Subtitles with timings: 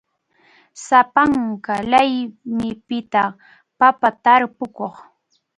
[0.85, 3.31] Sapanka laymipitaq
[3.79, 4.95] papa tarpukuq.